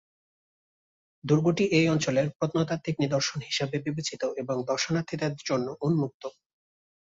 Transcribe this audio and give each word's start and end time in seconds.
দুর্গটি 1.23 1.63
এই 1.77 1.85
অঞ্চলের 1.89 2.27
প্রত্নতাত্ত্বিক 2.37 2.95
নিদর্শন 2.99 3.39
হিসাবে 3.41 3.77
বিবেচিত 3.79 4.21
এবং 4.41 4.55
দর্শনার্থীদের 4.69 5.33
জন্য 5.49 5.67
উন্মুক্ত। 5.81 6.23